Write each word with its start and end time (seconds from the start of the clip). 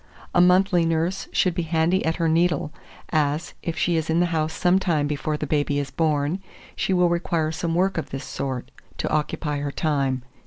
A 0.33 0.41
monthly 0.41 0.83
nurse 0.83 1.27
should 1.31 1.53
be 1.53 1.61
handy 1.61 2.03
at 2.03 2.15
her 2.15 2.27
needle, 2.27 2.73
as, 3.09 3.53
if 3.61 3.77
she 3.77 3.97
is 3.97 4.09
in 4.09 4.19
the 4.19 4.25
house 4.33 4.51
some 4.51 4.79
time 4.79 5.05
before 5.05 5.37
the 5.37 5.45
baby 5.45 5.77
is 5.77 5.91
born, 5.91 6.41
she 6.75 6.91
will 6.91 7.07
require 7.07 7.51
some 7.51 7.75
work 7.75 7.99
of 7.99 8.09
this 8.09 8.25
sort; 8.25 8.71
to 8.97 9.07
occupy 9.13 9.59
her 9.59 9.71
time. 9.71 10.23